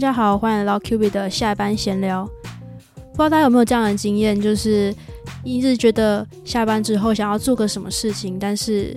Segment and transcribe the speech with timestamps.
[0.00, 2.24] 大家好，欢迎来到 Q B 的下班闲聊。
[2.94, 4.94] 不知道大家有没有这样的经验，就是
[5.44, 8.96] 一直觉得下班之后想要做个什么事情，但是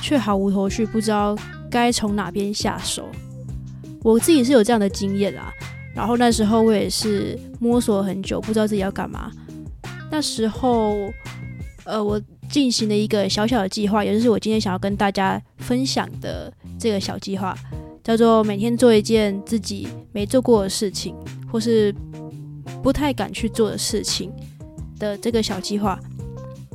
[0.00, 1.36] 却毫无头绪，不知道
[1.68, 3.08] 该从哪边下手。
[4.04, 5.52] 我自己是有这样的经验啦。
[5.92, 9.28] 然后那时候我也是摸索很久，不知道自己要干嘛。
[10.12, 10.94] 那时候，
[11.82, 17.52] 呃，我进行了一个小小的计划，也就是我今天想要跟大家分享的这个小计划。
[18.06, 21.12] 叫做每天做一件自己没做过的事情，
[21.50, 21.92] 或是
[22.80, 24.32] 不太敢去做的事情
[24.96, 25.98] 的这个小计划。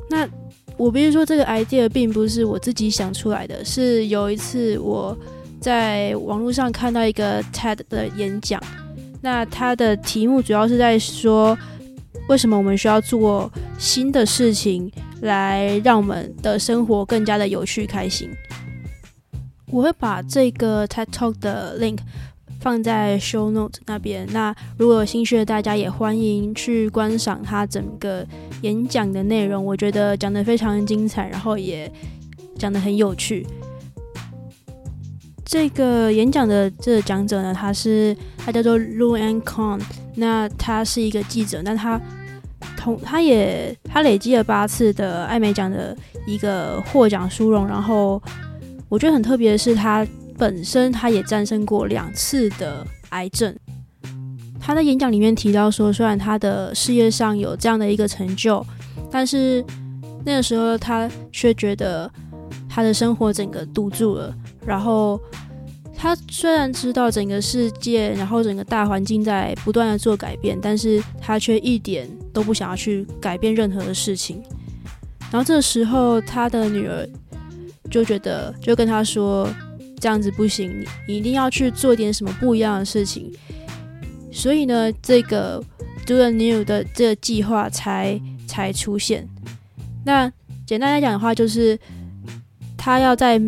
[0.09, 0.27] 那
[0.75, 5.17] 我比如说，这个 idea 并不是我自己想出来的，是有一次我
[5.61, 8.61] 在网络上看到一个 TED 的演讲，
[9.21, 11.57] 那它的题目主要是在说，
[12.27, 18.29] 为什么我们需要做新的事情，来让我们的生活更加的有趣开心。
[19.71, 21.99] 我会把这个 TED Talk 的 link
[22.59, 24.27] 放在 Show Note 那边。
[24.31, 28.27] 那如果有兴趣的大家，也欢迎去观赏他整个
[28.61, 29.65] 演讲的内容。
[29.65, 31.91] 我觉得讲的非常精彩，然后也
[32.59, 33.47] 讲的很有趣。
[35.45, 39.81] 这个演讲的这个讲者呢，他是他叫做 Lu An Con。
[40.15, 41.99] 那他是一个记者，那他
[42.77, 48.21] 同他也他累积了八次的艾美奖的一个获奖殊荣，然后。
[48.91, 50.05] 我觉得很特别的是，他
[50.37, 53.55] 本身他也战胜过两次的癌症。
[54.59, 58.63] 他在演讲里面提到说，虽然他的事业上有这样的一个成就，
[59.09, 59.63] 但是
[60.25, 62.11] 那个时候他却觉得
[62.67, 64.35] 他的生活整个堵住了。
[64.65, 65.17] 然后
[65.95, 74.43] 他虽然知道整个世界，然后整个大环境在不断的做改变，但是他却一点都不想要去改变任何的事情。
[75.31, 77.07] 然后这时候，他的女儿。
[77.91, 79.47] 就觉得就跟他说
[79.99, 83.31] 这样子不行，你你一定要去做点什么不一样的事情。
[84.31, 85.61] 所以呢，这个
[86.07, 89.27] Do the New 的这个计划才才出现。
[90.05, 90.31] 那
[90.65, 91.77] 简单来讲的话，就是
[92.77, 93.39] 他要在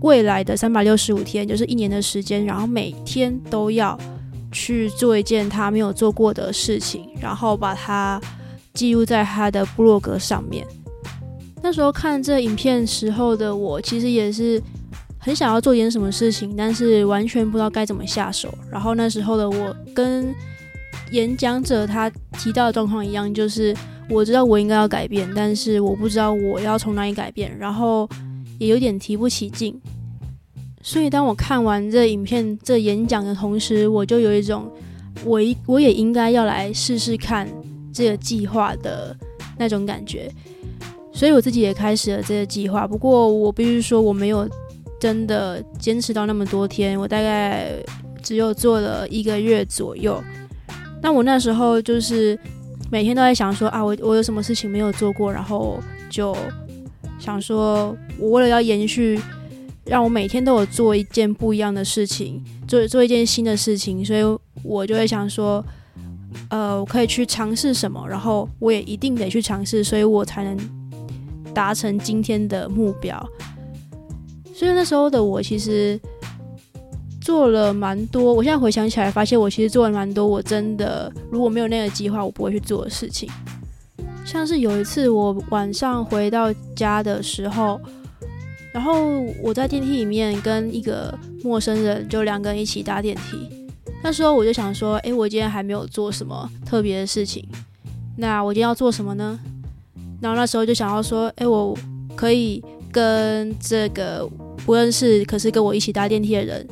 [0.00, 3.98] 未来的三百六十五天，就是一年的时间，然后每天都要
[4.52, 8.20] 去做一件他没有做过的事情，然后把它
[8.72, 10.64] 记录在他的部落格上面。
[11.62, 14.62] 那时候看这影片时候的我，其实也是
[15.18, 18.52] 很想要做点什么事情，但是完全不知道该怎么下手。
[18.70, 20.34] 然后那时候的我跟
[21.10, 22.08] 演讲者他
[22.38, 23.76] 提到的状况一样，就是
[24.08, 28.08] 我知道我应该要改变，但是我不知道我要从哪里改变，然后
[28.58, 29.78] 也有点提不起劲。
[30.82, 34.70] 所以当我看完这影片、这演讲的同时，我就有一种
[35.24, 37.48] 我我也应该要来试试看
[37.92, 39.14] 这个计划的
[39.58, 40.32] 那种感觉。
[41.18, 44.48] 所以我自己也开始了这个计划，不过我必须说我没有
[45.00, 47.72] 真的坚持到那么多天，我大概
[48.22, 50.22] 只有做了一个月左右。
[51.02, 52.38] 那我那时候就是
[52.88, 56.36] 每天都在想说啊，我我有什么事情没有做过，然后就
[57.18, 59.20] 想说，我为了要延续，
[59.86, 64.22] 让我每天都有做一件不一样的事情，做做一件新的事情，所以
[64.62, 65.64] 我就会想说，
[66.50, 70.77] 呃，我可以去尝试什么，然后我也一定得去尝试，所以我才能。
[71.54, 73.18] 达成今天的目标，
[74.54, 75.98] 所以那时候的我其实
[77.20, 78.32] 做了蛮多。
[78.32, 80.26] 我现在回想起来，发现我其实做了蛮多。
[80.26, 83.28] 我真的如果没有那个计划，我不会去做的事情。
[84.24, 87.80] 像是有一次我晚上回到家的时候，
[88.72, 93.48] 然后我在电梯里面跟一个陌生人就两个人一起搭电梯。
[94.02, 97.48] 那时候我就想说，诶，我今天还没有做什么特别的事情，
[98.16, 99.40] 那我今天要做什么呢？
[100.20, 101.76] 然后那时候就想要说，哎，我
[102.16, 104.28] 可以跟这个
[104.64, 106.66] 不认识，可是跟我一起搭电梯的人，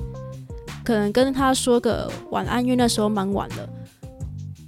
[0.84, 3.68] 可能跟他说个晚安，因为那时候蛮晚了。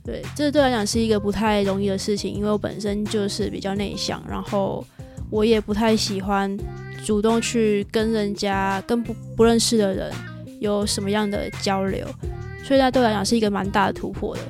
[0.05, 4.83] 对，这对来讲是一个不太容易的事情，因为我本身就是比较内向，然后
[5.29, 6.57] 我也不太喜欢
[7.05, 10.11] 主动去跟人家、跟不不认识的人
[10.61, 12.07] 有什么样的交流，
[12.65, 14.41] 所以那对我来讲是一个蛮大的突破的。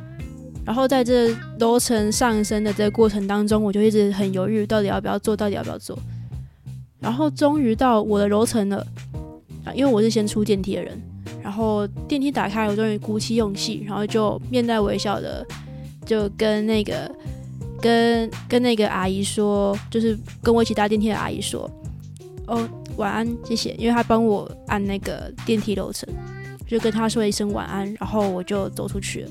[0.69, 5.99] 然后在这楼层上升的这个过程当中，我就一直很犹豫，到底要不要做，到底要不要做。
[7.00, 8.87] 然后终于到我的楼层了，
[9.75, 11.00] 因为我是先出电梯的人。
[11.43, 15.43] 然后电梯打开，我终于鼓起勇气，然后就面带微笑的，
[16.05, 17.11] 就跟那个
[17.81, 21.71] 跟跟那个阿姨说，就是跟我一起搭电梯的阿姨说，
[22.47, 22.69] 哦，
[22.99, 26.06] 晚安，谢谢，因为她帮我按那个电梯楼层，
[26.67, 29.31] 就跟她说一声晚安，然后我就走出去了。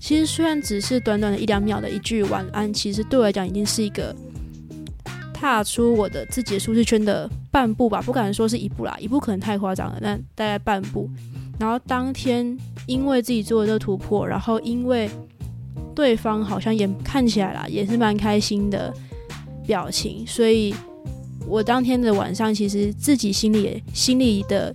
[0.00, 4.14] 其实虽然只是短短的一两秒的一句晚安，其实对我来讲已经是一个
[5.34, 11.08] 踏出我的自己的舒适圈的半步吧，不敢说是一步啦，一步可能太夸张了，但大概半步。
[11.58, 12.56] 然后当天
[12.86, 15.10] 因为自己做的这个突破，然后因为
[15.94, 18.94] 对方好像也看起来啦，也是蛮开心的
[19.66, 20.72] 表情，所以
[21.46, 24.72] 我当天的晚上其实自己心里也心里的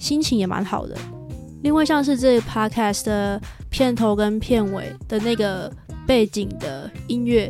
[0.00, 0.96] 心情也蛮好的。
[1.62, 3.40] 另外像是这 podcast 的
[3.78, 5.72] 片头跟片尾的那个
[6.04, 7.48] 背景的音乐，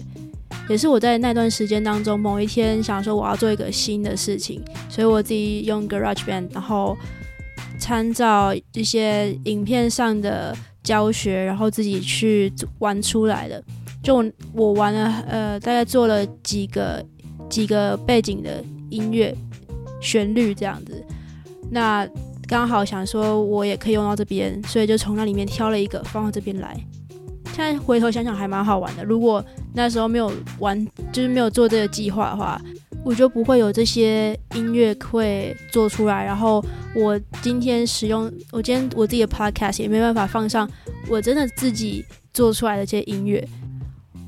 [0.69, 6.95] 也是我在那段时间当中某一天想说我要做一个新的事情，所以我自己用 Garage Band，然后。
[7.81, 13.63] 参照一些影片上的教学，然后自己去玩出来的。
[14.03, 14.17] 就
[14.53, 17.07] 我玩了，呃，大概做了几个
[17.49, 19.33] 几个背景的音乐
[20.01, 21.05] 旋律这样子。
[21.71, 22.05] 那
[22.49, 26.75] 刚好想说，我也可以用到这边，所以就从那里面挑了一个放到这边来。
[27.55, 29.05] 现在回头想想还蛮好玩的。
[29.05, 32.61] 如果那时候没有玩，就是没有做这个计划的话。
[33.05, 36.63] 我就不会有这些音乐会做出来，然后
[36.95, 40.69] 我今天使用我今天我自己的 podcast 也没办法放上
[41.09, 42.05] 我真的自己
[42.35, 43.47] 做出来的这些音乐，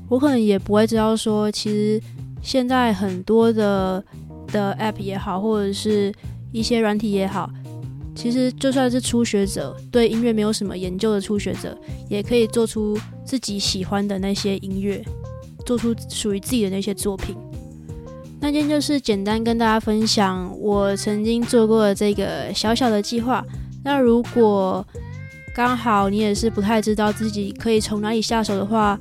[0.07, 2.01] 我可能也不会知道说，其实
[2.41, 4.03] 现在很多的
[4.47, 6.11] 的 app 也好，或者是
[6.53, 7.51] 一些软体也好，
[8.13, 11.75] 其实就算是初学者，对音乐没有什么研究的初学者，
[12.09, 15.03] 也可以做出自己喜欢的那些音乐，
[15.65, 17.35] 做出属于自己的那些作品。
[18.39, 23.45] 那今天就是简单跟大家分享我曾经做过的这个小小的计划。
[23.83, 24.85] 那如果
[25.55, 28.99] 刚好你也是不太知道自己可以从哪里下手的话，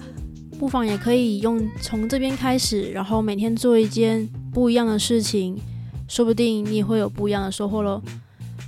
[0.59, 5.59] 不妨也可以用从这边开始，然后每天做一件不一样的事情，
[6.07, 8.01] 说不定你也会有不一样的收获喽。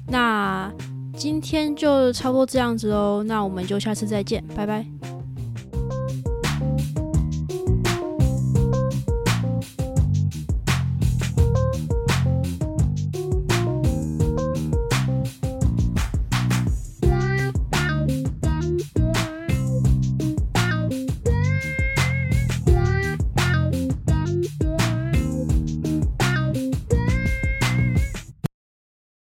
[0.09, 0.73] 那
[1.17, 5.22] 今天就差不多这样子喽，那我们就下次再见，拜拜。